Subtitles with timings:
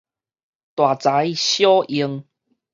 [0.73, 2.25] 大才小用